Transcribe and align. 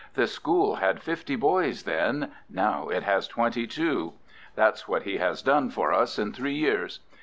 The 0.15 0.25
school 0.25 0.77
had 0.77 0.99
fifty 1.03 1.35
boys 1.35 1.83
then. 1.83 2.31
Now 2.49 2.87
it 2.89 3.03
has 3.03 3.27
twenty 3.27 3.67
two. 3.67 4.13
That's 4.55 4.87
what 4.87 5.03
he 5.03 5.17
has 5.17 5.43
done 5.43 5.69
for 5.69 5.93
us 5.93 6.17
in 6.17 6.33
three 6.33 6.55
years. 6.55 7.01